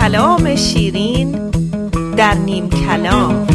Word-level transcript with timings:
کلام 0.00 0.56
شیرین 0.56 1.50
در 2.16 2.34
نیم 2.34 2.70
کلام. 2.70 3.46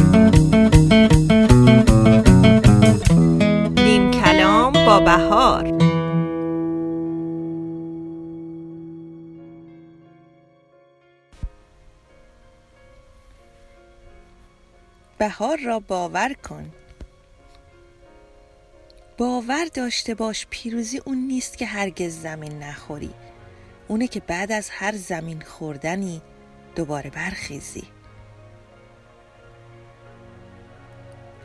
نیم 3.75 4.11
کلام 4.11 4.73
با 4.73 4.99
بهار. 4.99 5.71
بهار 15.17 15.57
را 15.65 15.79
باور 15.79 16.33
کن. 16.33 16.80
باور 19.21 19.65
داشته 19.73 20.15
باش 20.15 20.47
پیروزی 20.49 21.01
اون 21.05 21.17
نیست 21.17 21.57
که 21.57 21.65
هرگز 21.65 22.21
زمین 22.21 22.63
نخوری. 22.63 23.13
اونه 23.87 24.07
که 24.07 24.19
بعد 24.19 24.51
از 24.51 24.69
هر 24.69 24.95
زمین 24.95 25.41
خوردنی 25.41 26.21
دوباره 26.75 27.09
برخیزی. 27.09 27.83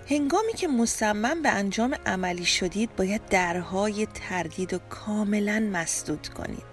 هنگامی 0.09 0.53
که 0.53 0.69
مصمم 0.69 1.43
به 1.43 1.49
انجام 1.49 1.97
عملی 2.07 2.45
شدید 2.45 2.97
باید 2.97 3.27
درهای 3.27 4.07
تردید 4.07 4.75
و 4.75 4.79
کاملا 4.79 5.69
مسدود 5.73 6.29
کنید. 6.29 6.67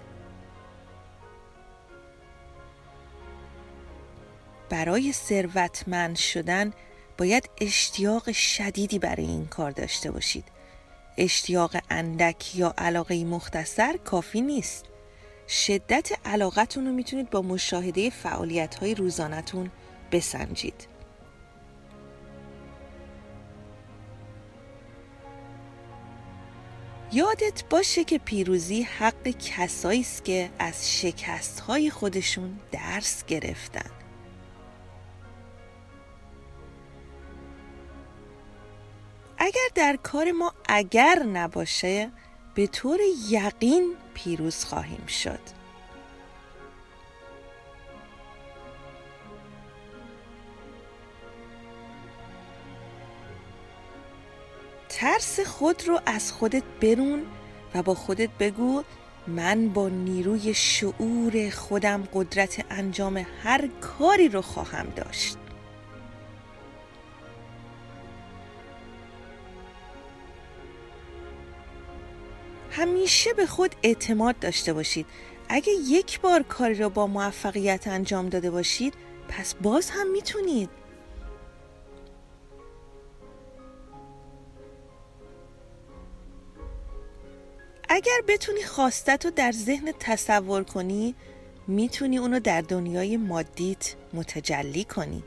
برای 4.70 5.12
ثروتمند 5.12 6.16
شدن 6.16 6.72
باید 7.18 7.50
اشتیاق 7.60 8.32
شدیدی 8.32 8.98
برای 8.98 9.26
این 9.26 9.46
کار 9.46 9.70
داشته 9.70 10.10
باشید. 10.10 10.53
اشتیاق 11.16 11.76
اندک 11.90 12.56
یا 12.56 12.74
علاقه 12.78 13.24
مختصر 13.24 13.96
کافی 13.96 14.40
نیست. 14.40 14.84
شدت 15.48 16.12
علاقتون 16.24 16.86
رو 16.86 16.92
می‌تونید 16.92 17.30
با 17.30 17.42
مشاهده 17.42 18.10
فعالیت 18.10 18.74
های 18.74 18.94
روزانتون 18.94 19.70
بسنجید. 20.12 20.88
یادت 27.12 27.64
باشه 27.70 28.04
که 28.04 28.18
پیروزی 28.18 28.82
حق 28.82 29.28
کسایی 29.28 30.00
است 30.00 30.24
که 30.24 30.50
از 30.58 31.00
شکست 31.00 31.60
خودشون 31.90 32.58
درس 32.72 33.24
گرفتن. 33.24 34.03
اگر 39.38 39.68
در 39.74 39.98
کار 40.02 40.32
ما 40.32 40.52
اگر 40.68 41.22
نباشه 41.22 42.10
به 42.54 42.66
طور 42.66 42.98
یقین 43.30 43.94
پیروز 44.14 44.64
خواهیم 44.64 45.06
شد. 45.06 45.40
ترس 54.88 55.40
خود 55.40 55.88
رو 55.88 56.00
از 56.06 56.32
خودت 56.32 56.62
برون 56.80 57.22
و 57.74 57.82
با 57.82 57.94
خودت 57.94 58.30
بگو 58.40 58.82
من 59.26 59.68
با 59.68 59.88
نیروی 59.88 60.54
شعور 60.54 61.50
خودم 61.50 62.08
قدرت 62.14 62.64
انجام 62.70 63.26
هر 63.42 63.68
کاری 63.80 64.28
رو 64.28 64.42
خواهم 64.42 64.86
داشت. 64.96 65.36
همیشه 72.76 73.32
به 73.32 73.46
خود 73.46 73.74
اعتماد 73.82 74.38
داشته 74.38 74.72
باشید. 74.72 75.06
اگه 75.48 75.72
یک 75.72 76.20
بار 76.20 76.42
کاری 76.42 76.74
را 76.74 76.88
با 76.88 77.06
موفقیت 77.06 77.88
انجام 77.88 78.28
داده 78.28 78.50
باشید 78.50 78.94
پس 79.28 79.54
باز 79.54 79.90
هم 79.90 80.10
می‌تونید. 80.10 80.70
اگر 87.88 88.20
بتونی 88.28 88.62
خواستت 88.62 89.24
رو 89.24 89.30
در 89.30 89.52
ذهن 89.52 89.92
تصور 90.00 90.64
کنی 90.64 91.14
می‌تونی 91.66 92.18
اونو 92.18 92.40
در 92.40 92.60
دنیای 92.60 93.16
مادیت 93.16 93.94
متجلی 94.12 94.84
کنی. 94.84 95.22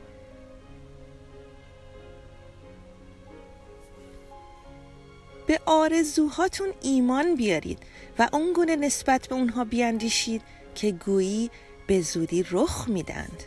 به 5.48 5.60
آرزوهاتون 5.66 6.68
ایمان 6.82 7.34
بیارید 7.34 7.78
و 8.18 8.28
اونگونه 8.32 8.76
نسبت 8.76 9.28
به 9.28 9.34
اونها 9.34 9.64
بیاندیشید 9.64 10.42
که 10.74 10.92
گویی 10.92 11.50
به 11.86 12.00
زودی 12.00 12.46
رخ 12.50 12.88
میدند. 12.88 13.42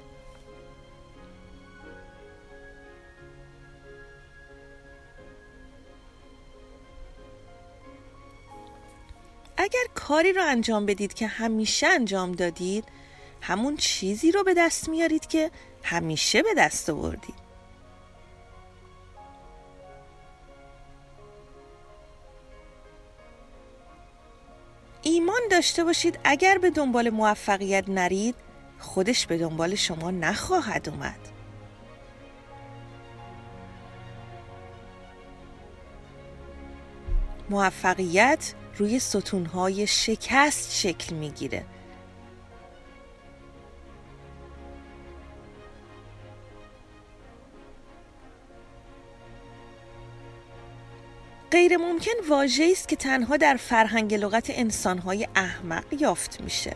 اگر 9.58 9.84
کاری 9.96 10.34
رو 10.34 10.42
انجام 10.46 10.86
بدید 10.86 11.14
که 11.14 11.28
همیشه 11.28 11.88
انجام 11.88 12.32
دادید 12.32 12.84
همون 13.42 13.78
چیزی 13.78 14.32
رو 14.32 14.44
به 14.44 14.54
دست 14.54 14.90
میارید 14.90 15.28
که 15.28 15.52
همیشه 15.84 16.42
به 16.42 16.54
دست 16.58 16.90
آوردید. 16.90 17.51
داشته 25.52 25.84
باشید. 25.84 26.20
اگر 26.24 26.58
به 26.58 26.70
دنبال 26.70 27.10
موفقیت 27.10 27.90
نرید 27.90 28.36
خودش 28.80 29.28
به 29.28 29.38
دنبال 29.38 29.76
شما 29.76 30.12
نخواهد 30.12 30.90
اومد. 30.90 31.20
موفقیت 37.50 38.54
روی 38.78 39.00
ستونهای 39.00 39.88
شکست 39.88 40.76
شکل 40.76 41.16
می‌گیره. 41.16 41.66
غیر 51.52 51.78
ممکن 51.78 52.12
واژه 52.30 52.70
است 52.72 52.88
که 52.88 52.96
تنها 52.96 53.38
در 53.38 53.56
فرهنگ 53.56 54.14
لغت 54.14 54.50
انسانهای 54.50 55.28
احمق 55.36 55.84
یافت 56.00 56.42
میشه. 56.42 56.76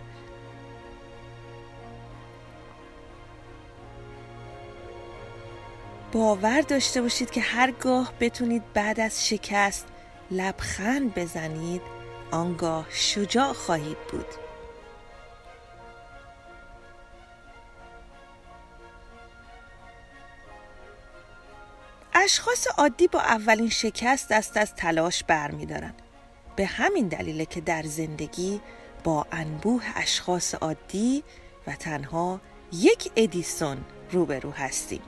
باور 6.12 6.62
داشته 6.62 7.02
باشید 7.02 7.31
که 7.31 7.41
هرگاه 7.41 8.14
بتونید 8.19 8.64
بعد 8.74 9.00
از 9.00 9.28
شکست 9.28 9.88
لبخند 10.31 11.14
بزنید 11.14 11.81
آنگاه 12.31 12.88
شجاع 12.90 13.53
خواهید 13.53 13.97
بود. 14.12 14.44
اشخاص 22.25 22.68
عادی 22.78 23.08
با 23.08 23.19
اولین 23.19 23.69
شکست 23.69 24.30
دست 24.30 24.58
از 24.58 24.75
تلاش 24.75 25.24
برمیدارن 25.24 25.94
به 26.56 26.66
همین 26.66 27.08
دلیله 27.08 27.46
که 27.46 27.62
در 27.62 27.84
زندگی 27.84 28.62
با 29.03 29.28
انبوه 29.31 29.84
اشخاص 29.96 30.56
عادی 30.56 31.24
و 31.68 31.75
تنها 31.75 32.41
یک 32.72 33.12
ادیسون 33.16 33.78
روبرو 34.12 34.52
هستیم. 34.52 35.02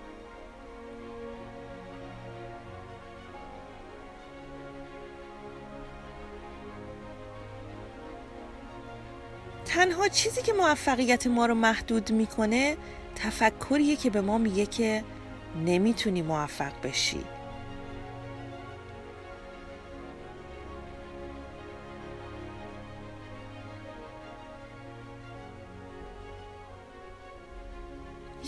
تنها 9.65 10.07
چیزی 10.07 10.41
که 10.41 10.53
موفقیت 10.53 11.27
ما 11.27 11.45
رو 11.45 11.55
محدود 11.55 12.11
می‌کنه 12.11 12.77
تفکریه 13.15 13.95
که 13.95 14.09
به 14.09 14.21
ما 14.21 14.37
میگه 14.37 14.65
که 14.65 15.03
نمی‌تونی 15.55 16.21
موفق 16.21 16.81
بشی. 16.83 17.23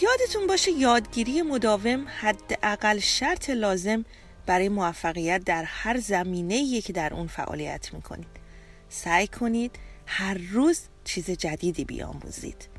یادتون 0.02 0.48
باشه 0.48 0.72
یادگیری 0.72 1.42
مداوم 1.42 2.06
حداقل 2.20 3.00
شرط 3.00 3.50
لازم 3.50 4.06
برای 4.46 4.70
موفقیت 4.70 5.44
در 5.44 5.64
هر 5.64 5.98
زمینه 6.00 6.82
که 6.82 6.94
در 6.94 7.14
اون 7.14 7.28
فعالیت 7.28 7.94
می‌کنید. 7.94 8.28
سعی 8.90 9.28
کنید 9.28 9.80
هر 10.06 10.38
روز 10.52 10.82
چیز 11.04 11.32
جدیدی 11.32 11.86
بیاموزید. 11.86 12.79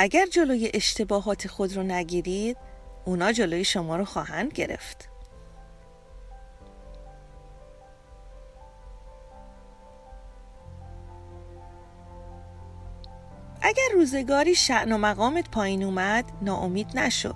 اگر 0.00 0.26
جلوی 0.26 0.70
اشتباهات 0.74 1.46
خود 1.48 1.76
رو 1.76 1.82
نگیرید 1.82 2.56
اونا 3.04 3.32
جلوی 3.32 3.64
شما 3.64 3.96
رو 3.96 4.04
خواهند 4.04 4.52
گرفت. 4.52 5.08
اگر 13.62 13.82
روزگاری 13.94 14.54
شعن 14.54 14.92
و 14.92 14.98
مقامت 14.98 15.50
پایین 15.50 15.82
اومد 15.82 16.24
ناامید 16.42 16.98
نشو. 16.98 17.34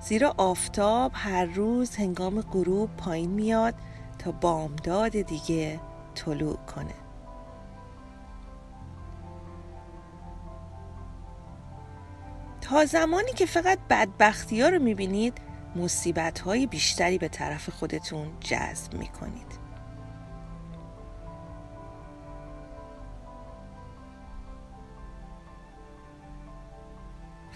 زیرا 0.00 0.34
آفتاب 0.38 1.12
هر 1.14 1.44
روز 1.44 1.96
هنگام 1.96 2.40
غروب 2.40 2.96
پایین 2.96 3.30
میاد 3.30 3.74
تا 4.18 4.32
بامداد 4.32 5.12
دیگه 5.12 5.80
طلوع 6.14 6.56
کنه. 6.56 7.03
تا 12.64 12.84
زمانی 12.84 13.32
که 13.32 13.46
فقط 13.46 13.78
بدبختی 13.90 14.62
ها 14.62 14.68
رو 14.68 14.78
می‌بینید 14.78 15.38
مصیبت 15.76 16.40
های 16.40 16.66
بیشتری 16.66 17.18
به 17.18 17.28
طرف 17.28 17.68
خودتون 17.68 18.32
جذب 18.40 18.94
می‌کنید. 18.94 19.58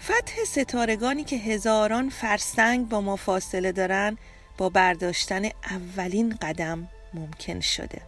فتح 0.03 0.43
ستارگانی 0.47 1.23
که 1.23 1.35
هزاران 1.35 2.09
فرسنگ 2.09 2.89
با 2.89 3.01
ما 3.01 3.15
فاصله 3.15 3.71
دارن 3.71 4.17
با 4.57 4.69
برداشتن 4.69 5.45
اولین 5.45 6.35
قدم 6.41 6.87
ممکن 7.13 7.59
شده. 7.59 8.01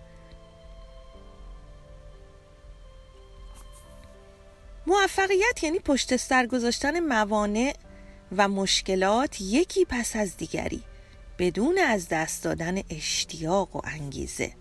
موفقیت 4.88 5.64
یعنی 5.64 5.80
پشت 5.80 6.16
سر 6.16 6.46
گذاشتن 6.46 7.00
موانع 7.00 7.76
و 8.38 8.48
مشکلات 8.48 9.42
یکی 9.42 9.86
پس 9.86 10.16
از 10.16 10.38
دیگری 10.38 10.84
بدون 11.40 11.78
از 11.78 12.08
دست 12.10 12.44
دادن 12.44 12.82
اشتیاق 12.90 13.76
و 13.76 13.82
انگیزه. 13.84 14.54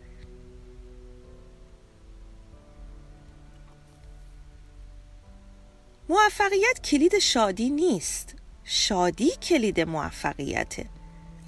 موفقیت 6.09 6.81
کلید 6.85 7.19
شادی 7.19 7.71
نیست. 7.71 8.35
شادی 8.65 9.31
کلید 9.31 9.81
موفقیته. 9.81 10.87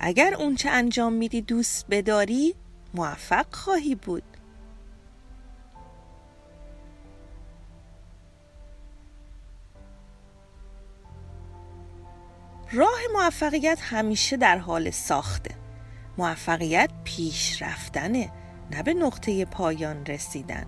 اگر 0.00 0.34
اونچه 0.34 0.70
انجام 0.70 1.12
میدی 1.12 1.40
دوست 1.40 1.86
بداری 1.90 2.54
موفق 2.94 3.54
خواهی 3.54 3.94
بود. 3.94 4.31
راه 12.74 12.98
موفقیت 13.14 13.78
همیشه 13.82 14.36
در 14.36 14.58
حال 14.58 14.90
ساخته. 14.90 15.54
موفقیت 16.18 16.90
پیش 17.04 17.62
رفتنه 17.62 18.32
نه 18.70 18.82
به 18.82 18.94
نقطه 18.94 19.44
پایان 19.44 20.06
رسیدن. 20.06 20.66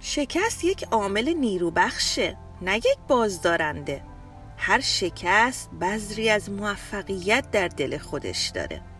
شکست 0.00 0.64
یک 0.64 0.84
عامل 0.90 1.28
نیروبخشه 1.28 2.36
نه 2.62 2.76
یک 2.76 2.98
بازدارنده. 3.08 4.02
هر 4.56 4.80
شکست 4.80 5.70
بذری 5.80 6.30
از 6.30 6.50
موفقیت 6.50 7.50
در 7.50 7.68
دل 7.68 7.98
خودش 7.98 8.48
داره. 8.48 8.93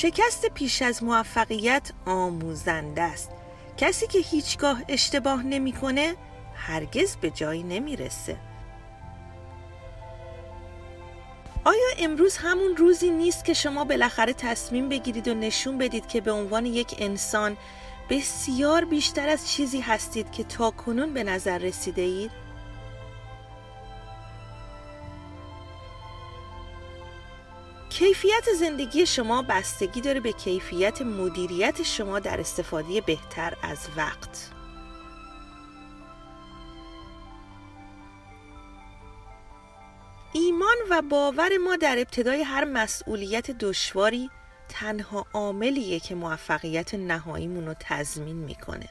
شکست 0.00 0.46
پیش 0.46 0.82
از 0.82 1.02
موفقیت 1.02 1.90
آموزنده 2.06 3.02
است 3.02 3.30
کسی 3.76 4.06
که 4.06 4.18
هیچگاه 4.18 4.82
اشتباه 4.88 5.42
نمی‌کنه 5.42 6.14
هرگز 6.54 7.16
به 7.16 7.30
جایی 7.30 7.62
نمی‌رسه 7.62 8.36
آیا 11.64 11.88
امروز 11.98 12.36
همون 12.36 12.76
روزی 12.76 13.10
نیست 13.10 13.44
که 13.44 13.54
شما 13.54 13.84
بالاخره 13.84 14.32
تصمیم 14.32 14.88
بگیرید 14.88 15.28
و 15.28 15.34
نشون 15.34 15.78
بدید 15.78 16.06
که 16.06 16.20
به 16.20 16.32
عنوان 16.32 16.66
یک 16.66 16.94
انسان 16.98 17.56
بسیار 18.10 18.84
بیشتر 18.84 19.28
از 19.28 19.50
چیزی 19.50 19.80
هستید 19.80 20.32
که 20.32 20.44
تا 20.44 20.70
کنون 20.70 21.14
به 21.14 21.24
نظر 21.24 21.58
رسیده 21.58 22.02
اید؟ 22.02 22.47
کیفیت 27.98 28.48
زندگی 28.58 29.06
شما 29.06 29.42
بستگی 29.42 30.00
داره 30.00 30.20
به 30.20 30.32
کیفیت 30.32 31.02
مدیریت 31.02 31.82
شما 31.82 32.18
در 32.18 32.40
استفاده 32.40 33.00
بهتر 33.00 33.54
از 33.62 33.88
وقت. 33.96 34.50
ایمان 40.32 40.76
و 40.90 41.02
باور 41.02 41.58
ما 41.64 41.76
در 41.76 41.98
ابتدای 41.98 42.42
هر 42.42 42.64
مسئولیت 42.64 43.50
دشواری 43.50 44.30
تنها 44.68 45.26
عاملیه 45.34 46.00
که 46.00 46.14
موفقیت 46.14 46.94
نهاییمون 46.94 47.66
رو 47.66 47.74
تضمین 47.80 48.36
می‌کنه. 48.36 48.88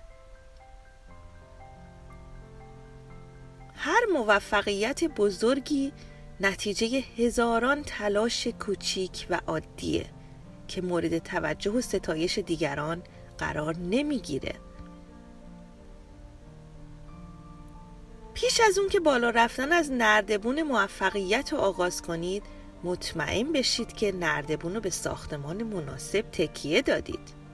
هر 3.75 4.05
موفقیت 4.13 5.03
بزرگی 5.03 5.93
نتیجه 6.39 7.03
هزاران 7.17 7.83
تلاش 7.83 8.47
کوچیک 8.47 9.27
و 9.29 9.39
عادیه 9.47 10.05
که 10.67 10.81
مورد 10.81 11.17
توجه 11.17 11.71
و 11.71 11.81
ستایش 11.81 12.37
دیگران 12.37 13.03
قرار 13.37 13.77
نمی‌گیره. 13.77 14.53
پیش 18.33 18.61
از 18.67 18.77
اون 18.77 18.89
که 18.89 18.99
بالا 18.99 19.29
رفتن 19.29 19.71
از 19.71 19.91
نردبون 19.91 20.63
موفقیت 20.63 21.53
رو 21.53 21.59
آغاز 21.59 22.01
کنید 22.01 22.43
مطمئن 22.83 23.51
بشید 23.51 23.93
که 23.93 24.11
نردبون 24.11 24.75
رو 24.75 24.81
به 24.81 24.89
ساختمان 24.89 25.63
مناسب 25.63 26.21
تکیه 26.21 26.81
دادید. 26.81 27.46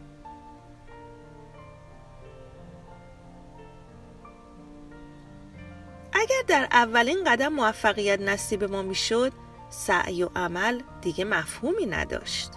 اگر 6.24 6.44
در 6.48 6.68
اولین 6.72 7.24
قدم 7.24 7.54
موفقیت 7.54 8.20
نصیب 8.20 8.64
ما 8.64 8.82
می‌شد 8.82 9.34
سعی 9.70 10.24
و 10.24 10.30
عمل 10.36 10.82
دیگه 11.02 11.26
مفهومی 11.26 11.86
نداشت. 11.86 12.52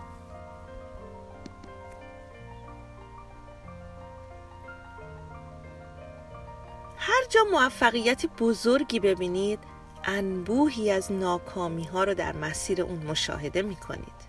هر 6.96 7.24
جا 7.28 7.40
موفقیت 7.52 8.26
بزرگی 8.26 9.00
ببینید 9.00 9.58
انبوهی 10.04 10.90
از 10.90 11.12
ناکامی 11.12 11.84
ها 11.84 12.04
رو 12.04 12.14
در 12.14 12.36
مسیر 12.36 12.82
اون 12.82 12.98
مشاهده 13.06 13.62
می 13.62 13.76
کنید 13.76 14.26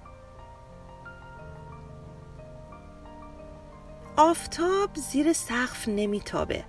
آفتاب 4.17 4.89
زیر 4.96 5.34
سقف 5.34 5.88
نمیتابه. 5.88 6.65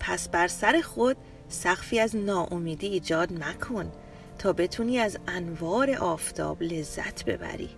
پس 0.00 0.28
بر 0.28 0.48
سر 0.48 0.80
خود 0.80 1.16
سقفی 1.48 2.00
از 2.00 2.16
ناامیدی 2.16 2.86
ایجاد 2.86 3.32
مکن 3.32 3.92
تا 4.38 4.52
بتونی 4.52 4.98
از 4.98 5.18
انوار 5.28 5.90
آفتاب 5.90 6.62
لذت 6.62 7.24
ببری. 7.24 7.70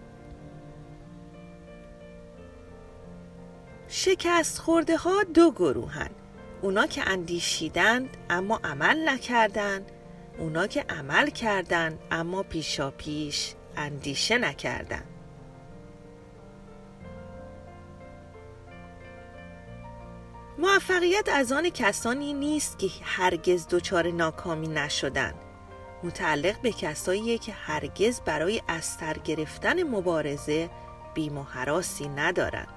شکست 3.88 4.58
خورده 4.58 4.96
ها 4.96 5.22
دو 5.22 5.50
گروهن. 5.50 6.10
اونا 6.62 6.86
که 6.86 7.10
اندیشیدند 7.10 8.16
اما 8.30 8.60
عمل 8.64 9.08
نکردند. 9.08 9.92
اونا 10.38 10.66
که 10.66 10.84
عمل 10.88 11.30
کردند 11.30 11.98
اما 12.10 12.42
پیشا 12.42 12.90
پیش 12.90 13.54
اندیشه 13.76 14.38
نکردند. 14.38 15.15
موفقیت 20.66 21.28
از 21.32 21.52
آن 21.52 21.70
کسانی 21.70 22.32
نیست 22.32 22.78
که 22.78 22.88
هرگز 23.02 23.66
دچار 23.68 24.10
ناکامی 24.10 24.68
نشدن. 24.68 25.34
متعلق 26.02 26.60
به 26.60 26.72
کسایی 26.72 27.38
که 27.38 27.52
هرگز 27.52 28.20
برای 28.20 28.62
استر 28.68 29.18
گرفتن 29.18 29.82
مبارزه 29.82 30.70
بیم 31.14 31.38
و 31.38 31.42
حراسی 31.42 32.08
ندارند 32.08 32.68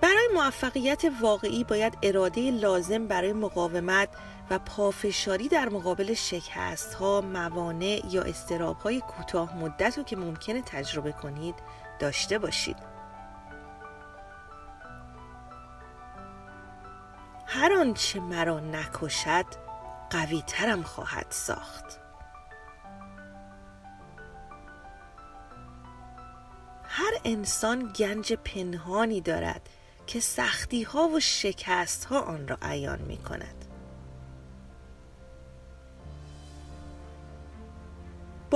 برای 0.00 0.28
موفقیت 0.34 1.02
واقعی 1.20 1.64
باید 1.64 1.98
اراده 2.02 2.50
لازم 2.50 3.06
برای 3.06 3.32
مقاومت 3.32 4.08
و 4.50 4.58
پافشاری 4.58 5.48
در 5.48 5.68
مقابل 5.68 6.14
شکست 6.14 6.94
ها، 6.94 7.20
موانع 7.20 8.02
یا 8.10 8.22
استراب 8.22 8.76
های 8.76 9.00
کوتاه 9.00 9.56
مدت 9.56 9.98
رو 9.98 10.04
که 10.04 10.16
ممکنه 10.16 10.62
تجربه 10.62 11.12
کنید 11.12 11.54
داشته 11.98 12.38
باشید. 12.38 12.76
هر 17.46 17.72
آنچه 17.72 18.20
مرا 18.20 18.60
نکشد 18.60 19.46
قوی 20.10 20.42
ترم 20.46 20.82
خواهد 20.82 21.26
ساخت. 21.30 22.06
انسان 27.26 27.92
گنج 27.92 28.32
پنهانی 28.32 29.20
دارد 29.20 29.68
که 30.06 30.20
سختی 30.20 30.82
ها 30.82 31.08
و 31.08 31.20
شکست 31.20 32.04
ها 32.04 32.20
آن 32.20 32.48
را 32.48 32.58
عیان 32.62 33.02
می 33.02 33.16
کند 33.16 33.55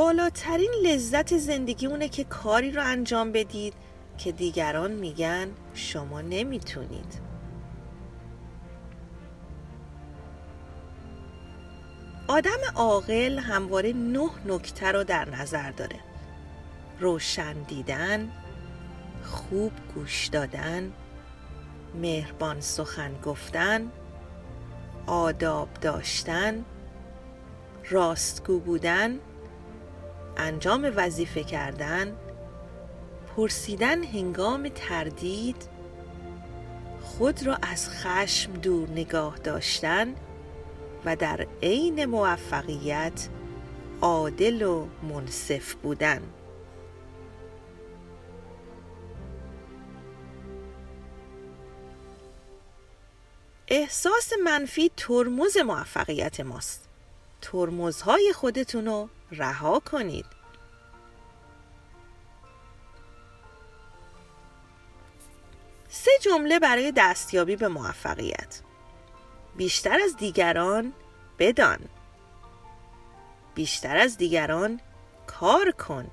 بالاترین 0.01 0.71
لذت 0.83 1.37
زندگی 1.39 1.87
اونه 1.87 2.09
که 2.09 2.25
کاری 2.25 2.71
رو 2.71 2.83
انجام 2.85 3.33
بدید 3.33 3.75
که 4.19 4.33
دیگران 4.33 4.91
میگن 4.91 5.49
شما 5.75 6.21
نمی‌تونید. 6.21 7.21
آدم 12.29 12.59
عاقل 12.77 13.39
همواره 13.39 13.93
نه 13.93 14.31
نکته 14.47 14.93
رو 14.93 15.05
در 15.05 15.31
نظر 15.31 15.71
داره. 15.71 16.01
روشن 17.01 17.63
دیدن 17.63 18.33
خوب 19.25 19.73
گوش 19.95 20.27
دادن 20.27 20.93
مهربان 21.95 22.61
سخن 22.61 23.21
گفتن 23.25 23.91
آداب 25.07 25.69
داشتن 25.81 26.65
راستگو 27.91 28.59
بودن 28.59 29.19
انجام 30.41 30.93
وظیفه 30.97 31.45
کردن 31.45 32.17
پرسیدن 33.37 34.05
هنگام 34.05 34.69
تردید 34.69 35.69
خود 37.03 37.47
را 37.47 37.59
از 37.63 37.91
خشم 37.91 38.53
دور 38.53 38.89
نگاه 38.89 39.39
داشتن 39.39 40.15
و 41.05 41.17
در 41.17 41.47
عین 41.63 42.05
موفقیت 42.05 43.29
عادل 44.01 44.63
و 44.63 44.87
منصف 45.03 45.75
بودن. 45.75 46.23
احساس 53.69 54.33
منفی 54.45 54.91
ترمز 54.97 55.57
موفقیت 55.57 56.41
ماست. 56.41 56.90
ترمزهای 57.43 58.33
خودتون 58.37 58.87
رو 58.87 59.09
رها 59.33 59.81
کنید. 59.81 60.27
سه 65.89 66.11
جمله 66.21 66.59
برای 66.59 66.93
دستیابی 66.97 67.57
به 67.57 67.69
موفقیت. 67.69 68.61
بیشتر 69.57 69.99
از 70.05 70.17
دیگران 70.17 70.93
بدان. 71.39 71.79
بیشتر 73.55 73.97
از 73.97 74.17
دیگران 74.17 74.81
کار 75.27 75.71
کن. 75.71 76.11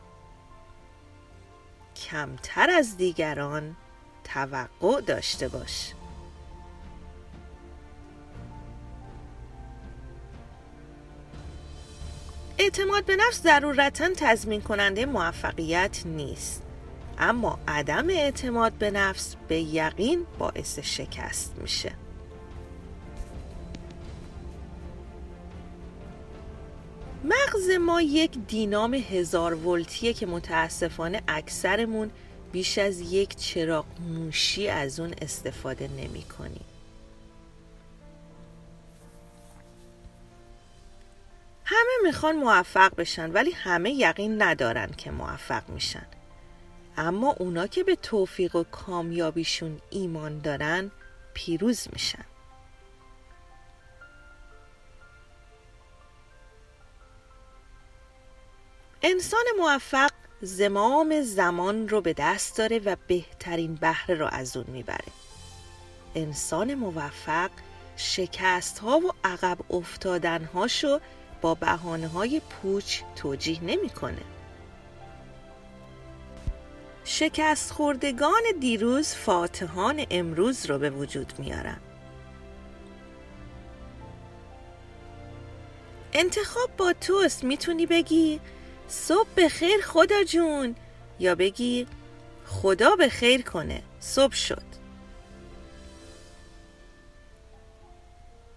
کمتر 1.95 2.69
از 2.69 2.97
دیگران 2.97 3.75
توقع 4.23 5.01
داشته 5.01 5.47
باش. 5.47 5.93
اعتماد 12.59 13.05
به 13.05 13.15
نفس 13.15 13.43
ضرورتا 13.43 14.09
تضمین 14.17 14.61
کننده 14.61 15.05
موفقیت 15.05 16.01
نیست 16.05 16.63
اما 17.19 17.59
عدم 17.67 18.09
اعتماد 18.09 18.73
به 18.73 18.91
نفس 18.91 19.35
به 19.47 19.59
یقین 19.59 20.25
باعث 20.39 20.79
شکست 20.79 21.53
میشه 21.61 21.91
مغز 27.23 27.69
ما 27.81 28.01
یک 28.01 28.31
دینام 28.47 28.93
هزار 28.93 29.67
ولتیه 29.67 30.13
که 30.13 30.25
متاسفانه 30.25 31.21
اکثرمون 31.27 32.11
بیش 32.51 32.77
از 32.77 32.99
یک 33.13 33.35
چراغ 33.35 33.85
موشی 34.09 34.69
از 34.69 34.99
اون 34.99 35.13
استفاده 35.21 35.87
نمی 35.87 36.23
کنیم. 36.23 36.66
همه 41.69 41.91
می‌خوان 42.03 42.35
موفق 42.35 42.95
بشن 42.95 43.31
ولی 43.31 43.51
همه 43.51 43.91
یقین 43.91 44.41
ندارن 44.41 44.91
که 44.97 45.11
موفق 45.11 45.69
میشن. 45.69 46.05
اما 46.97 47.35
اونا 47.39 47.67
که 47.67 47.83
به 47.83 47.95
توفیق 47.95 48.55
و 48.55 48.63
کامیابیشون 48.63 49.81
ایمان 49.89 50.39
دارن 50.39 50.91
پیروز 51.33 51.87
میشن. 51.93 52.25
انسان 59.01 59.43
موفق 59.59 60.11
زمام 60.41 61.21
زمان 61.21 61.89
رو 61.89 62.01
به 62.01 62.13
دست 62.13 62.57
داره 62.57 62.79
و 62.79 62.95
بهترین 63.07 63.75
بهره 63.75 64.15
رو 64.15 64.27
از 64.31 64.57
اون 64.57 64.65
می‌بره. 64.67 65.11
انسان 66.15 66.75
موفق 66.75 67.49
شکست 67.97 68.79
ها 68.79 68.99
و 68.99 69.11
عقب 69.23 69.57
افتادن 69.69 70.43
هاشو 70.43 70.99
با 71.41 71.53
بحانه 71.53 72.07
های 72.07 72.41
پوچ 72.49 73.01
توجیه 73.15 73.63
نمی‌کنه. 73.63 74.21
شکست 77.03 77.71
خوردگان 77.71 78.41
دیروز 78.59 79.13
فاتحان 79.13 80.05
امروز 80.09 80.65
رو 80.65 80.77
به 80.79 80.89
وجود 80.89 81.33
میارن 81.37 81.77
انتخاب 86.13 86.69
با 86.77 86.93
توست 87.01 87.43
می‌تونی 87.43 87.85
بگی 87.85 88.39
صبح 88.87 89.27
به 89.35 89.49
خیر 89.49 89.81
خدا 89.81 90.23
جون 90.23 90.75
یا 91.19 91.35
بگی 91.35 91.87
خدا 92.45 92.95
به 92.95 93.09
خیر 93.09 93.41
کنه 93.41 93.81
صبح 93.99 94.35
شد 94.35 94.76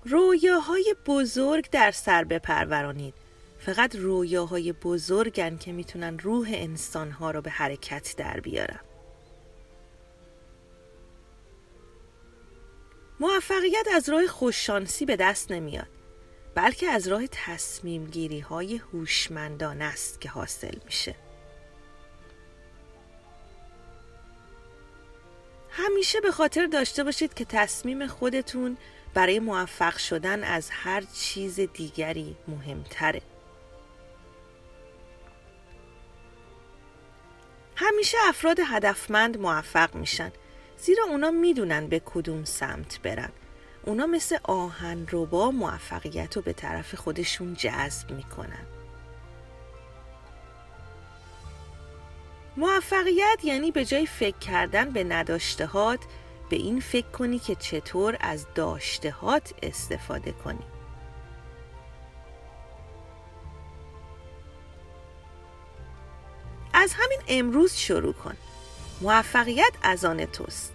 رویاهای 0.04 0.94
بزرگ 1.06 1.70
در 1.70 1.90
سر 1.90 2.24
بپرورانید. 2.24 3.14
فقط 3.58 3.96
رویاهای 3.96 4.72
بزرگن 4.72 5.56
که 5.56 5.72
می‌تونن 5.72 6.18
روح 6.18 6.48
انسانها 6.52 7.30
رو 7.30 7.40
به 7.40 7.50
حرکت 7.50 8.14
در 8.16 8.40
بیارن. 8.40 8.80
موفقیت 13.20 13.86
از 13.94 14.08
راه 14.08 14.26
خوششانسی 14.26 15.06
به 15.06 15.16
دست 15.16 15.52
نمیاد 15.52 15.88
بلکه 16.54 16.86
از 16.86 17.08
راه 17.08 17.26
تصمیم 17.26 18.06
گیری 18.06 18.40
های 18.40 18.76
هوشمندانه 18.76 19.84
است 19.84 20.20
که 20.20 20.28
حاصل 20.28 20.78
میشه. 20.84 21.14
همیشه 25.70 26.20
به 26.20 26.30
خاطر 26.30 26.66
داشته 26.66 27.04
باشید 27.04 27.34
که 27.34 27.44
تصمیم 27.44 28.06
خودتون 28.06 28.76
برای 29.14 29.38
موفق 29.38 29.96
شدن 29.96 30.44
از 30.44 30.70
هر 30.70 31.00
چیز 31.00 31.60
دیگری 31.60 32.36
مهمتره. 32.48 33.22
همیشه 37.76 38.18
افراد 38.24 38.56
هدفمند 38.66 39.38
موفق 39.38 39.94
میشن. 39.94 40.32
زیرا 40.78 41.04
اونا 41.04 41.30
می‌دونن 41.30 41.86
به 41.86 42.02
کدوم 42.04 42.44
سمت 42.44 43.00
برن. 43.02 43.32
اونا 43.84 44.06
مثل 44.06 44.38
آهن 44.42 45.04
با 45.04 45.50
موفقیت 45.50 46.36
رو 46.36 46.42
به 46.42 46.52
طرف 46.52 46.94
خودشون 46.94 47.54
جذب 47.54 48.10
می‌کنن. 48.10 48.66
موفقیت 52.56 53.38
یعنی 53.44 53.70
به 53.70 53.84
جای 53.84 54.06
فکر 54.06 54.38
کردن 54.38 54.90
به 54.90 55.04
نداشتهات 55.04 56.00
به 56.50 56.56
این 56.56 56.80
فکر 56.80 57.06
کنی 57.06 57.38
که 57.38 57.54
چطور 57.54 58.16
از 58.20 58.46
داشتهات 58.54 59.54
استفاده 59.62 60.32
کنی. 60.32 60.64
از 66.74 66.92
همین 66.92 67.18
امروز 67.28 67.72
شروع 67.74 68.12
کن. 68.12 68.36
موفقیت 69.00 69.72
از 69.82 70.04
آن 70.04 70.24
توست. 70.24 70.72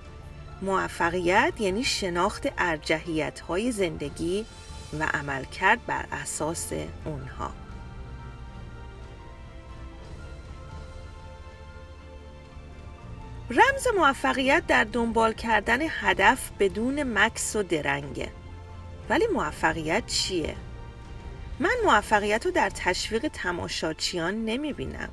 موفقیت 0.62 1.54
یعنی 1.60 1.84
شناخت 1.84 2.48
ارجحیت 2.58 3.40
های 3.40 3.72
زندگی 3.72 4.46
و 5.00 5.04
عمل 5.04 5.44
کرد 5.44 5.86
بر 5.86 6.06
اساس 6.12 6.72
اونها. 7.06 7.65
رمز 13.50 13.88
موفقیت 13.98 14.68
در 14.68 14.84
دنبال 14.84 15.34
کردن 15.34 15.80
هدف 15.82 16.52
بدون 16.60 17.04
مکس 17.04 17.56
و 17.56 17.64
درنگه. 17.64 18.32
ولی 19.10 19.28
موفقیت 19.28 20.06
چیه؟ 20.06 20.56
من 21.60 21.76
موفقیت 21.86 22.46
رو 22.46 22.52
در 22.52 22.70
تشویق 22.70 23.28
تماشاچیان 23.28 24.46
نمی 24.46 24.74
بینم 24.74 25.10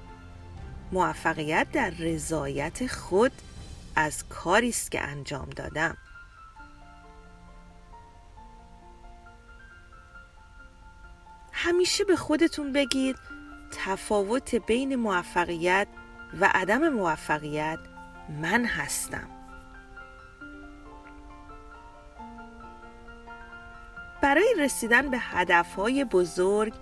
موفقیت 0.92 1.66
در 1.72 1.90
رضایت 1.90 2.86
خود 2.86 3.32
از 3.96 4.28
کاری 4.28 4.68
است 4.68 4.90
که 4.90 5.00
انجام 5.00 5.50
دادم. 5.50 5.96
همیشه 11.52 12.04
به 12.04 12.16
خودتون 12.16 12.72
بگید 12.72 13.16
تفاوت 13.72 14.54
بین 14.54 14.96
موفقیت 14.96 15.88
و 16.40 16.50
عدم 16.54 16.88
موفقیت 16.88 17.78
من 18.28 18.64
هستم. 18.64 19.28
برای 24.22 24.54
رسیدن 24.58 25.10
به 25.10 25.18
هدفهای 25.20 26.04
بزرگ 26.04 26.72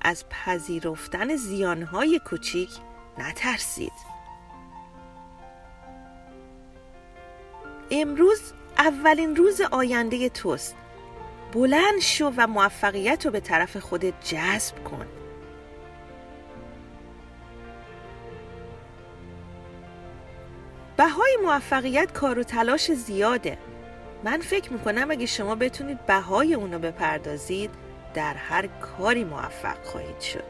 از 0.00 0.24
پذیرفتن 0.28 1.36
زیانهای 1.36 2.20
کوچیک 2.24 2.70
نترسید. 3.18 3.92
امروز 7.90 8.52
اولین 8.78 9.36
روز 9.36 9.60
آینده 9.60 10.28
توست. 10.28 10.76
بلند 11.52 12.00
شو 12.00 12.32
و 12.36 12.46
موفقیت 12.46 13.26
رو 13.26 13.32
به 13.32 13.40
طرف 13.40 13.76
خودت 13.76 14.24
جذب 14.24 14.84
کن. 14.84 15.19
بهای 21.00 21.38
موفقیت 21.42 22.12
کار 22.12 22.38
و 22.38 22.42
تلاش 22.42 22.92
زیاده. 22.92 23.58
من 24.24 24.40
فکر 24.40 24.72
می‌کنم 24.72 25.10
اگه 25.10 25.26
شما 25.26 25.54
بتونید 25.54 26.06
بهای 26.06 26.54
اونو 26.54 26.78
بپردازید 26.78 27.70
در 28.14 28.34
هر 28.34 28.66
کاری 28.66 29.24
موفق 29.24 29.84
خواهید 29.84 30.20
شد. 30.20 30.44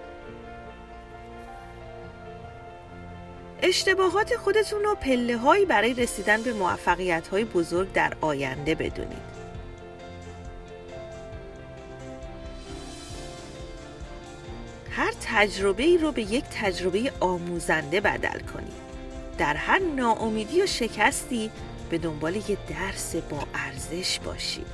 اشتباهات 3.63 4.37
خودتون 4.37 4.83
رو 4.83 4.95
پله 4.95 5.37
هایی 5.37 5.67
برای 5.67 5.95
رسیدن 5.95 6.43
به 6.43 6.53
موفقیت 6.53 7.29
های 7.29 7.45
بزرگ 7.45 7.93
در 7.93 8.13
آینده 8.21 8.75
بدونید. 8.75 9.31
هر 14.91 15.13
تجربه 15.21 15.83
ای 15.83 15.99
رو 15.99 16.13
به 16.13 16.23
یک 16.23 16.45
تجربه 16.45 17.13
آموزنده 17.21 18.01
بدل 18.01 18.41
کنید. 18.41 18.90
در 19.41 19.57
هر 19.57 19.79
ناامیدی 19.79 20.63
و 20.63 20.67
شکستی 20.67 21.51
به 21.91 21.99
دنبال 21.99 22.37
یه 22.37 22.59
درس 22.69 23.17
با 23.17 23.39
ارزش 23.55 24.19
باشید 24.19 24.67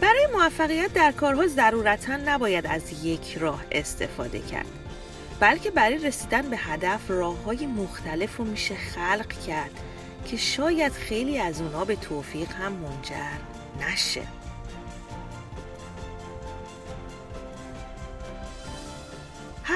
برای 0.00 0.26
موفقیت 0.34 0.92
در 0.92 1.12
کارها 1.12 1.46
ضرورتا 1.46 2.16
نباید 2.16 2.66
از 2.66 3.04
یک 3.04 3.36
راه 3.40 3.64
استفاده 3.72 4.40
کرد 4.40 4.66
بلکه 5.40 5.70
برای 5.70 5.98
رسیدن 5.98 6.42
به 6.42 6.56
هدف 6.56 7.10
راه 7.10 7.44
های 7.44 7.66
مختلف 7.66 8.36
رو 8.36 8.44
میشه 8.44 8.74
خلق 8.74 9.32
کرد 9.46 9.80
که 10.24 10.36
شاید 10.36 10.92
خیلی 10.92 11.38
از 11.38 11.60
اونا 11.60 11.84
به 11.84 11.96
توفیق 11.96 12.52
هم 12.52 12.72
منجر 12.72 13.38
نشه. 13.80 14.22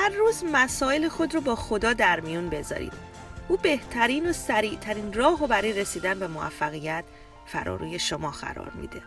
هر 0.07 0.13
روز 0.13 0.45
مسائل 0.53 1.09
خود 1.09 1.35
رو 1.35 1.41
با 1.41 1.55
خدا 1.55 1.93
در 1.93 2.21
میون 2.21 2.49
بذارید. 2.49 2.93
او 3.49 3.57
بهترین 3.57 4.31
و 4.31 4.33
سریعترین 4.33 5.13
راه 5.13 5.45
و 5.45 5.47
برای 5.47 5.73
رسیدن 5.73 6.19
به 6.19 6.27
موفقیت 6.27 7.05
فراروی 7.47 7.99
شما 7.99 8.31
قرار 8.31 8.71
میده. 8.75 9.03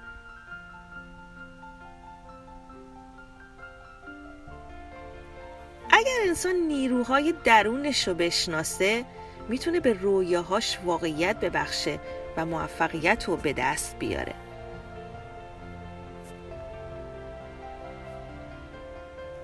اگر 5.91 6.17
انسان 6.27 6.55
نیروهای 6.55 7.33
درونش 7.43 8.07
رو 8.07 8.13
بشناسه 8.13 9.05
می‌تونه 9.49 9.79
به 9.79 9.93
رویاهاش 9.93 10.79
واقعیت 10.85 11.39
ببخشه 11.39 11.99
و 12.37 12.45
موفقیت 12.45 13.23
رو 13.27 13.37
به 13.37 13.53
دست 13.53 13.99
بیاره. 13.99 14.33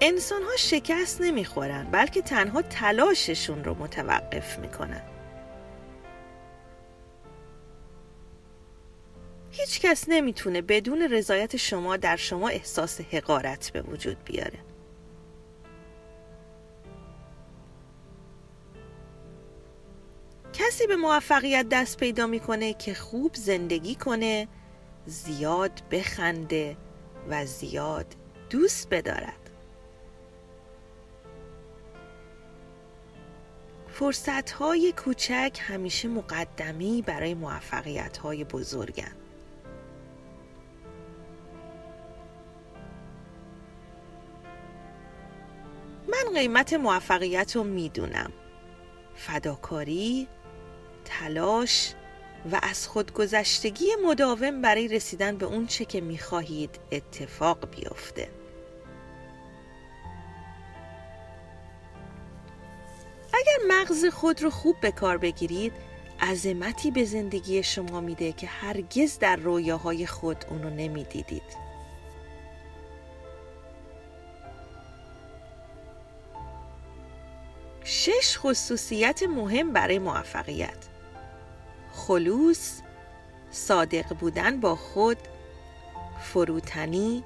انسان 0.07 0.43
ها 0.43 0.55
شکست 0.57 1.21
نمی‌خورن 1.21 1.83
بلکه 1.91 2.21
تنها 2.21 2.61
تلاششون 2.61 3.63
رو 3.63 3.73
متوقف 3.73 4.59
می‌کنن. 4.59 5.01
هیچ 9.51 9.81
کس 9.81 10.05
نمی‌تونه 10.07 10.61
بدون 10.61 11.01
رضایت 11.01 11.55
شما 11.55 11.97
در 11.97 12.15
شما 12.15 12.49
احساس 12.49 13.01
حقارت 13.01 13.69
به 13.69 13.81
وجود 13.81 14.23
بیاره. 14.25 14.59
کسی 20.53 20.87
به 20.87 20.95
موفقیت 20.95 21.69
دست 21.69 21.97
پیدا 21.97 22.27
می‌کنه 22.27 22.73
که 22.73 22.93
خوب 22.93 23.35
زندگی 23.35 23.95
کنه 23.95 24.47
زیاد 25.05 25.81
بخنده 25.91 26.77
و 27.29 27.45
زیاد 27.45 28.15
دوست 28.49 28.89
بدارد. 28.89 29.44
فرصت 33.97 34.51
های 34.51 34.93
کوچک 34.97 35.59
همیشه 35.61 36.07
مقدمی 36.07 37.01
برای 37.01 37.33
موفقیت 37.33 38.17
های 38.17 38.43
بزرگن. 38.43 39.15
من 46.07 46.33
قیمت 46.33 46.73
موفقیت 46.73 47.55
رو 47.55 47.63
می‌دونم. 47.63 48.31
فداکاری، 49.15 50.27
تلاش 51.05 51.93
و 52.51 52.59
از 52.63 52.87
خودگذشتگی 52.87 53.87
مداوم 54.05 54.61
برای 54.61 54.87
رسیدن 54.87 55.37
به 55.37 55.45
اون 55.45 55.67
چه 55.67 55.85
که 55.85 56.01
می‌خواهید 56.01 56.79
اتفاق 56.91 57.69
بیفته. 57.69 58.29
اگر 63.55 63.81
مغز 63.81 64.05
خود 64.05 64.43
رو 64.43 64.49
خوب 64.49 64.75
به 64.81 64.91
کار 64.91 65.17
بگیرید 65.17 65.73
عظمتی 66.21 66.91
به 66.91 67.05
زندگی 67.05 67.63
شما 67.63 68.01
میده 68.01 68.31
که 68.31 68.47
هرگز 68.47 69.19
در 69.19 69.35
رویاهای 69.35 70.07
خود 70.07 70.45
اونو 70.49 70.69
نمی‌دیدید. 70.69 71.65
شش 77.83 78.37
خصوصیت 78.37 79.23
مهم 79.23 79.73
برای 79.73 79.99
موفقیت. 79.99 80.87
خلوص 81.91 82.81
صادق 83.51 84.13
بودن 84.13 84.59
با 84.59 84.75
خود 84.75 85.17
فروتنی 86.21 87.23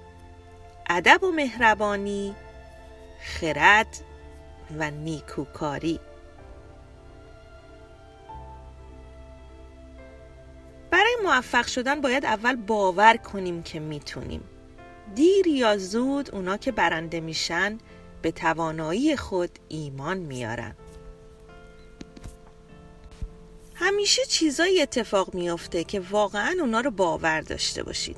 ادب 0.90 1.24
و 1.24 1.32
مهربانی 1.32 2.36
خرد 3.22 3.98
و 4.80 4.92
نیکوکاری. 4.92 6.00
موفق 11.30 11.68
شدن 11.68 12.02
باید 12.02 12.26
اول 12.26 12.56
باور 12.56 13.18
کنیم 13.18 13.64
که 13.64 13.80
می‌تونیم. 13.80 14.44
دیر 15.16 15.48
یا 15.48 15.78
زود 15.78 16.36
اونا 16.36 16.58
که 16.58 16.72
برنده 16.72 17.20
میشن 17.20 17.78
به 18.22 18.32
توانایی 18.32 19.16
خود 19.16 19.60
ایمان 19.68 20.18
میارن. 20.18 20.76
همیشه 23.76 24.26
چیزایی 24.26 24.82
اتفاق 24.82 25.34
میافته 25.34 25.84
که 25.84 26.00
واقعا 26.00 26.56
اونا 26.60 26.82
رو 26.82 26.92
باور 26.92 27.42
داشته 27.42 27.84
باشید. 27.84 28.18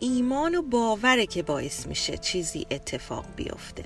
ایمان 0.00 0.54
و 0.54 0.62
باوره 0.62 1.26
که 1.26 1.42
باعث 1.42 1.86
میشه 1.86 2.18
چیزی 2.18 2.66
اتفاق 2.70 3.24
بیفته. 3.36 3.84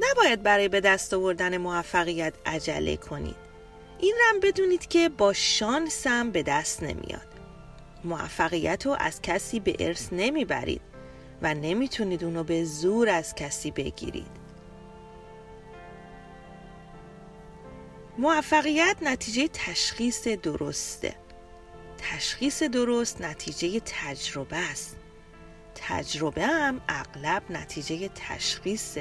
نباید 0.00 0.42
برای 0.42 0.68
به 0.68 0.80
دست 0.80 1.14
آوردن 1.14 1.56
موفقیت 1.56 2.34
عجله 2.46 2.96
کنید. 2.96 3.43
این 4.04 4.14
رم 4.30 4.40
بدونید 4.40 4.86
که 4.88 5.08
با 5.08 5.32
شانس 5.32 6.06
هم 6.06 6.30
به 6.30 6.42
دست 6.42 6.82
نمیاد. 6.82 7.26
موفقیت 8.04 8.86
رو 8.86 8.96
از 8.98 9.22
کسی 9.22 9.60
به 9.60 9.76
ارث 9.78 10.08
نمی‌برید 10.12 10.80
و 11.42 11.54
نمی‌تونید 11.54 12.24
اونو 12.24 12.44
به 12.44 12.64
زور 12.64 13.08
از 13.08 13.34
کسی 13.34 13.70
بگیرید. 13.70 14.30
موفقیت 18.18 18.96
نتیجه 19.02 19.48
تشخیص 19.52 20.28
درسته. 20.28 21.14
تشخیص 21.98 22.62
درست 22.62 23.20
نتیجه 23.20 23.80
تجربه 23.80 24.56
است. 24.56 24.96
تجربه 25.74 26.46
هم 26.46 26.80
اغلب 26.88 27.42
نتیجه 27.50 28.10
تشخیص 28.14 28.98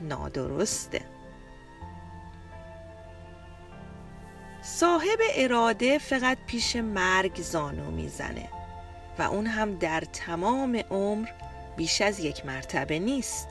نادرسته. 0.00 1.11
صاحب 4.62 5.18
اراده 5.34 5.98
فقط 5.98 6.38
پیش 6.46 6.76
مرگ 6.76 7.36
زانو 7.42 7.90
می‌زنه 7.90 8.48
و 9.18 9.22
اون 9.22 9.46
هم 9.46 9.78
در 9.78 10.00
تمام 10.00 10.76
عمر 10.90 11.28
بیش 11.76 12.00
از 12.00 12.20
یک 12.20 12.46
مرتبه 12.46 12.98
نیست. 12.98 13.48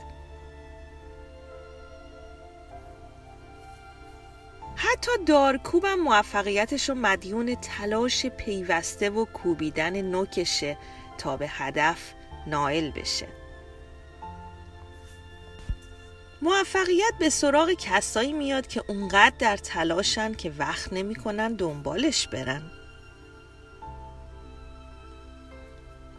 حتی 4.76 5.10
دارکوبم 5.26 5.94
موفقیتش 5.94 6.88
رو 6.88 6.94
مدیون 6.94 7.54
تلاش 7.54 8.26
پیوسته 8.26 9.10
و 9.10 9.24
کوبیدن 9.24 10.02
نوکشه 10.02 10.76
تا 11.18 11.36
به 11.36 11.48
هدف 11.48 12.12
نائل 12.46 12.90
بشه. 12.90 13.41
موفقیت 16.42 17.12
به 17.18 17.30
سراغ 17.30 17.72
کسایی 17.72 18.32
میاد 18.32 18.66
که 18.66 18.84
اونقدر 18.88 19.36
در 19.38 19.56
تلاشن 19.56 20.34
که 20.34 20.52
وقت 20.58 20.92
نمی‌کنن 20.92 21.54
دنبالش 21.54 22.28
برن. 22.28 22.62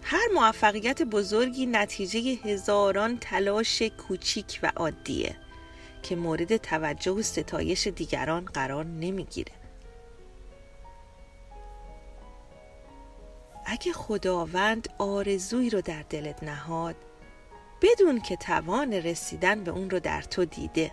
هر 0.03 0.27
موفقیت 0.33 1.01
بزرگی 1.01 1.65
نتیجه 1.65 2.19
هزاران 2.19 3.17
تلاش 3.17 3.81
کوچیک 3.81 4.59
و 4.63 4.71
عادیه 4.75 5.35
که 6.03 6.15
مورد 6.15 6.57
توجه 6.57 7.11
و 7.11 7.21
ستایش 7.21 7.87
دیگران 7.87 8.45
قرار 8.45 8.85
نمی‌گیره. 8.85 9.53
اگه 13.65 13.93
خداوند 13.93 14.89
آرزویی 14.97 15.69
رو 15.69 15.81
در 15.81 16.03
دلت 16.09 16.43
نهاد 16.43 16.95
بدون 17.83 18.19
که 18.19 18.35
توان 18.35 18.93
رسیدن 18.93 19.63
به 19.63 19.71
اون 19.71 19.89
رو 19.89 19.99
در 19.99 20.21
تو 20.21 20.45
دیده. 20.45 20.91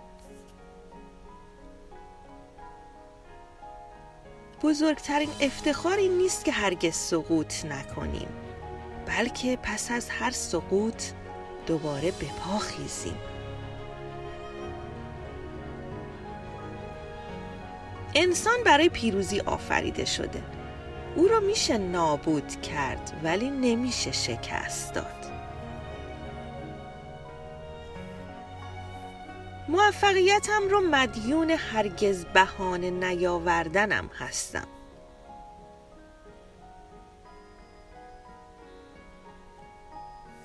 بزرگترین 4.62 5.28
افتخاری 5.40 6.08
نیست 6.08 6.44
که 6.44 6.52
هرگز 6.52 6.94
سقوط 6.94 7.64
نکنیم 7.64 8.28
بلکه 9.06 9.58
پس 9.62 9.90
از 9.90 10.10
هر 10.10 10.30
سقوط 10.30 11.02
دوباره 11.66 12.10
به 12.10 12.26
پا 12.26 12.58
خیزیم. 12.58 13.18
انسان 18.14 18.56
برای 18.64 18.88
پیروزی 18.88 19.40
آفریده 19.40 20.04
شده. 20.04 20.42
او 21.16 21.28
را 21.28 21.40
میشه 21.40 21.78
نابود 21.78 22.60
کرد 22.60 23.20
ولی 23.24 23.50
نمیشه 23.50 24.12
شکست 24.12 24.94
داد. 24.94 25.19
موفقیتم 29.70 30.68
رو 30.70 30.80
مدیون 30.80 31.50
هرگز 31.50 32.24
بهانه 32.24 32.90
نیاوردنم 32.90 34.10
هستم. 34.18 34.66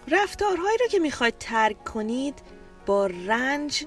رفتارهایی 0.07 0.77
رو 0.77 0.87
که 0.87 0.99
می‌خواید 0.99 1.37
ترک 1.39 1.83
کنید 1.83 2.41
با 2.85 3.05
رنج 3.05 3.85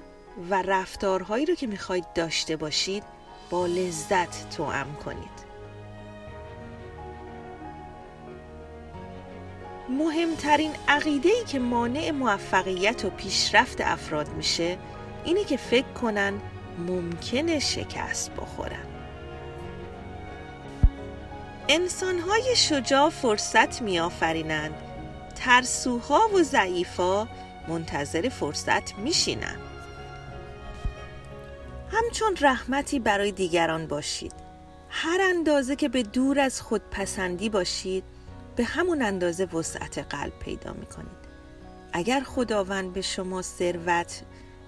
و 0.49 0.61
رفتارهایی 0.61 1.45
رو 1.45 1.55
که 1.55 1.67
می‌خواید 1.67 2.13
داشته 2.13 2.55
باشید 2.55 3.03
با 3.49 3.65
لذت 3.65 4.49
توام 4.57 4.95
کنید. 5.05 5.39
مهمترین 9.89 10.71
عقیده 10.87 11.43
که 11.47 11.59
مانع 11.59 12.11
موفقیت 12.11 13.05
و 13.05 13.09
پیشرفت 13.09 13.81
افراد 13.81 14.29
میشه 14.29 14.77
اینه 15.23 15.43
که 15.43 15.57
فکر 15.57 15.87
کنن 16.01 16.33
ممکنه 16.87 17.59
شکست 17.59 18.31
بخورن. 18.31 18.85
انسانهای 21.69 22.55
شجاع 22.55 23.09
فرصت 23.09 23.81
میآفرینند. 23.81 24.75
ترسوها 25.35 26.29
و 26.35 26.43
ضعیفا 26.43 27.27
منتظر 27.67 28.29
فرصت 28.29 28.95
میشینن 28.97 29.55
همچون 31.91 32.37
رحمتی 32.41 32.99
برای 32.99 33.31
دیگران 33.31 33.87
باشید. 33.87 34.33
هر 34.89 35.19
اندازه 35.21 35.75
که 35.75 35.89
به 35.89 36.03
دور 36.03 36.39
از 36.39 36.61
خودپسندی 36.61 37.49
باشید 37.49 38.03
به 38.55 38.63
همون 38.63 39.01
اندازه 39.01 39.45
وسعت 39.45 39.97
قلب 39.97 40.39
پیدا 40.39 40.73
می 40.73 40.85
کنید. 40.85 41.29
اگر 41.93 42.19
خداوند 42.19 42.93
به 42.93 43.01
شما 43.01 43.41
ثروت، 43.41 44.21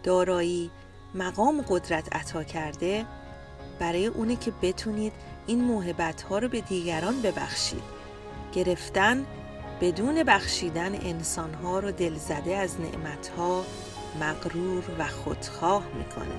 دارایی، 0.04 0.72
مقام 1.16 1.60
و 1.60 1.64
قدرت 1.70 2.16
عطا 2.16 2.44
کرده 2.44 3.06
برای 3.80 4.06
اونه 4.06 4.36
که 4.36 4.52
بتونید 4.62 5.14
این 5.48 5.64
موهبت 5.64 6.22
ها 6.22 6.38
رو 6.38 6.48
به 6.48 6.62
دیگران 6.62 7.22
ببخشید. 7.22 7.84
گرفتن 8.54 9.26
بدون 9.82 10.24
بخشیدن 10.24 10.96
انسان 10.96 11.54
ها 11.54 11.80
رو 11.80 11.92
دلزده 11.92 12.56
از 12.56 12.80
نعمت 12.80 13.28
ها 13.38 13.66
مغرور 14.20 14.84
و 15.00 15.08
خودخواه 15.08 15.84
می‌کنه. 15.98 16.36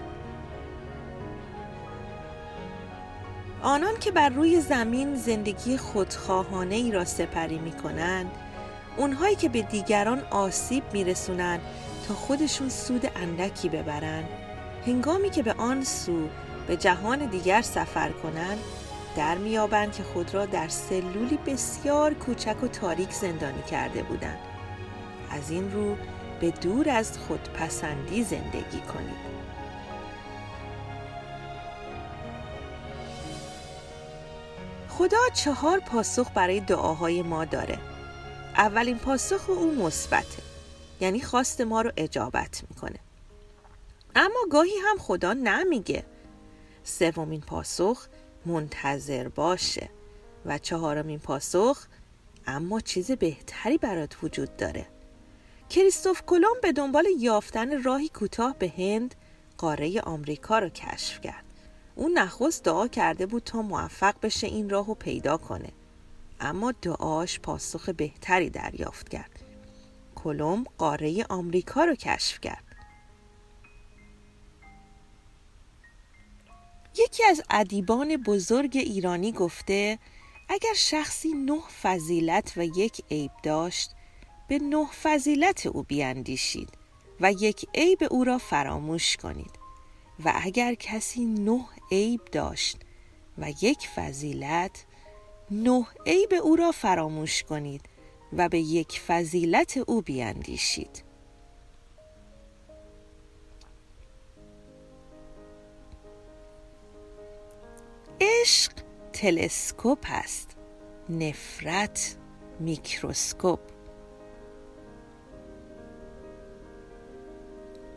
آنان 3.62 3.98
که 4.00 4.10
بر 4.10 4.28
روی 4.28 4.60
زمین 4.60 5.16
زندگی 5.16 5.76
خودخواهانه 5.76 6.74
ای 6.74 6.92
را 6.92 7.04
سپری 7.04 7.58
می 7.58 7.72
کنند 7.72 8.30
اونهایی 8.96 9.36
که 9.36 9.48
به 9.48 9.62
دیگران 9.62 10.20
آسیب 10.30 10.84
می 10.92 11.04
رسونن 11.04 11.60
تا 12.08 12.14
خودشون 12.14 12.68
سود 12.68 13.10
اندکی 13.16 13.68
ببرند 13.68 14.28
هنگامی 14.86 15.30
که 15.30 15.42
به 15.42 15.52
آن 15.52 15.84
سو 15.84 16.28
به 16.66 16.76
جهان 16.76 17.26
دیگر 17.26 17.62
سفر 17.62 18.10
کنند 18.12 18.58
در 19.16 19.38
میابند 19.38 19.92
که 19.92 20.02
خود 20.02 20.34
را 20.34 20.46
در 20.46 20.68
سلولی 20.68 21.36
بسیار 21.46 22.14
کوچک 22.14 22.62
و 22.62 22.68
تاریک 22.68 23.10
زندانی 23.10 23.62
کرده 23.62 24.02
بودند. 24.02 24.38
از 25.30 25.50
این 25.50 25.72
رو 25.72 25.96
به 26.40 26.50
دور 26.50 26.90
از 26.90 27.18
خودپسندی 27.18 28.24
زندگی 28.24 28.80
کنید. 28.80 29.32
خدا 34.88 35.18
چهار 35.34 35.78
پاسخ 35.78 36.30
برای 36.34 36.60
دعاهای 36.60 37.22
ما 37.22 37.44
داره. 37.44 37.78
اولین 38.56 38.98
پاسخ 38.98 39.50
او 39.50 39.74
مثبته. 39.74 40.51
یعنی 41.02 41.20
خواست 41.20 41.60
ما 41.60 41.82
رو 41.82 41.92
اجابت 41.96 42.62
می‌کنه. 42.70 42.98
اما 44.16 44.40
گاهی 44.50 44.76
هم 44.88 44.98
خدا 44.98 45.32
نمیگه. 45.32 46.04
سومین 46.84 47.40
پاسخ 47.40 48.06
منتظر 48.46 49.28
باشه. 49.28 49.88
و 50.46 50.58
چهارمین 50.58 51.18
پاسخ 51.18 51.86
اما 52.46 52.80
چیز 52.80 53.10
بهتری 53.10 53.78
برات 53.78 54.24
وجود 54.24 54.56
داره. 54.56 54.86
کریستوف 55.70 56.22
کلم 56.26 56.54
به 56.62 56.72
دنبال 56.72 57.06
یافتن 57.18 57.82
راهی 57.82 58.08
کوتاه 58.08 58.56
به 58.58 58.72
هند 58.76 59.14
قاره 59.58 60.00
آمریکا 60.00 60.58
رو 60.58 60.68
کشف 60.68 61.20
کرد. 61.20 61.44
اون 61.94 62.18
نخست 62.18 62.64
دعا 62.64 62.88
کرده 62.88 63.26
بود 63.26 63.42
تا 63.44 63.62
موفق 63.62 64.14
بشه 64.22 64.46
این 64.46 64.70
راهو 64.70 64.94
پیدا 64.94 65.36
کنه. 65.36 65.68
اما 66.40 66.72
دعاش 66.72 67.40
پاسخ 67.40 67.88
بهتری 67.88 68.50
دریافت 68.50 69.08
کرد. 69.08 69.31
کلم 70.24 70.64
قاره 70.78 71.26
آمریکا 71.28 71.84
رو 71.84 71.94
کشف 71.94 72.40
کرد. 72.40 72.64
یکی 76.98 77.24
از 77.24 77.42
ادیبان 77.50 78.16
بزرگ 78.16 78.76
ایرانی 78.76 79.32
گفته 79.32 79.98
اگر 80.48 80.74
شخصی 80.74 81.32
نه 81.32 81.60
فضیلت 81.82 82.52
و 82.56 82.64
یک 82.64 83.04
عیب 83.10 83.30
داشت 83.42 83.90
به 84.48 84.58
نه 84.58 84.86
فضیلت 85.02 85.66
او 85.66 85.82
بیاندیشید 85.82 86.68
و 87.20 87.32
یک 87.32 87.66
عیب 87.74 87.98
او 88.10 88.24
را 88.24 88.38
فراموش 88.38 89.16
کنید. 89.16 89.62
و 90.24 90.32
اگر 90.34 90.74
کسی 90.74 91.24
نه 91.24 91.64
عیب 91.90 92.24
داشت 92.24 92.76
و 93.38 93.50
یک 93.62 93.88
فضیلت 93.88 94.84
نه 95.50 95.86
عیب 96.06 96.34
او 96.42 96.56
را 96.56 96.72
فراموش 96.72 97.42
کنید 97.42 97.82
و 98.36 98.48
به 98.48 98.58
یک 98.58 99.00
فضیلت 99.00 99.76
او 99.76 100.02
بیاندیشید 100.02 101.04
عشق 108.20 108.72
تلسکوپ 109.12 110.06
است. 110.10 110.56
نفرت 111.08 112.16
میکروسکوپ. 112.60 113.60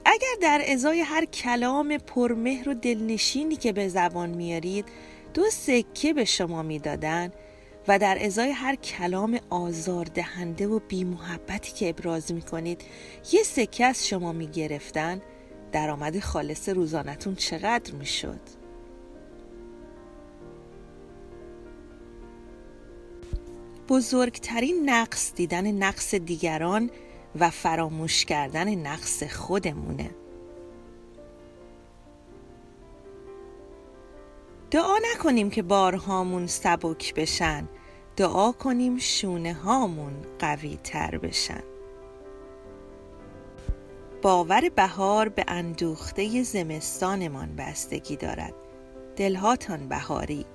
اگر 0.05 0.35
در 0.41 0.61
ازای 0.67 0.99
هر 0.99 1.25
کلام 1.25 1.97
پرمهر 1.97 2.69
و 2.69 2.73
دلنشینی 2.73 3.55
که 3.55 3.73
به 3.73 3.87
زبان 3.87 4.29
میارید 4.29 4.85
دو 5.33 5.43
سکه 5.49 6.13
به 6.13 6.25
شما 6.25 6.63
می‌دادن 6.63 7.31
و 7.87 7.99
در 7.99 8.17
ازای 8.21 8.51
هر 8.51 8.75
کلام 8.75 9.39
آزاردهنده 9.49 10.67
و 10.67 10.79
بیمحبتی 10.79 11.71
که 11.71 11.89
ابراز 11.89 12.31
می‌کنید 12.31 12.81
یه 13.31 13.43
سکه 13.43 13.85
از 13.85 14.07
شما 14.07 14.31
می‌گرفتن 14.31 15.21
درآمد 15.71 16.19
خالص 16.19 16.69
روزانتون 16.69 17.35
چقدر 17.35 17.93
می‌شد؟ 17.93 18.39
بزرگترین 23.89 24.89
نقص 24.89 25.33
دیدن 25.33 25.71
نقص 25.71 26.15
دیگران 26.15 26.89
و 27.39 27.49
فراموش 27.49 28.25
کردن 28.25 28.75
نقص 28.75 29.23
خودمونه 29.23 30.09
دعا 34.75 34.95
نکنیم 35.13 35.49
که 35.49 35.61
بارهامون 35.61 36.47
سبک 36.47 37.13
بشن. 37.13 37.67
دعا 38.17 38.51
کنیم 38.51 38.97
شونه 38.97 39.53
هامون 39.53 40.13
قوی 40.39 40.79
تر 40.83 41.17
بشن. 41.17 41.63
باور 44.21 44.69
بهار 44.75 45.29
به 45.29 45.45
اندوخته 45.47 46.43
زمستانمان 46.43 47.55
بستگی 47.55 48.15
دارد. 48.15 48.53
دلهاتان 49.15 49.87
بهاری. 49.87 50.45